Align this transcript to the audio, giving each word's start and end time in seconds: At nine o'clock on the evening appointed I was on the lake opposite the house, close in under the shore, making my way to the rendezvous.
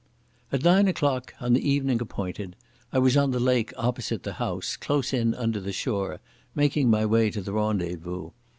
At 0.51 0.63
nine 0.63 0.87
o'clock 0.87 1.31
on 1.39 1.53
the 1.53 1.61
evening 1.69 2.01
appointed 2.01 2.55
I 2.91 2.97
was 2.97 3.15
on 3.15 3.29
the 3.29 3.39
lake 3.39 3.71
opposite 3.77 4.23
the 4.23 4.33
house, 4.41 4.75
close 4.75 5.13
in 5.13 5.35
under 5.35 5.59
the 5.61 5.71
shore, 5.71 6.19
making 6.55 6.89
my 6.89 7.05
way 7.05 7.29
to 7.29 7.39
the 7.39 7.53
rendezvous. 7.53 8.31